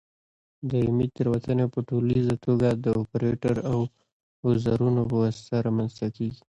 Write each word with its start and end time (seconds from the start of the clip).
دایمي 0.69 1.07
تېروتنې 1.15 1.65
په 1.73 1.79
ټولیزه 1.89 2.35
توګه 2.45 2.67
د 2.83 2.85
اپرېټر 3.01 3.55
او 3.71 3.79
اوزارونو 4.45 5.01
په 5.09 5.15
واسطه 5.21 5.55
رامنځته 5.65 6.07
کېږي. 6.15 6.41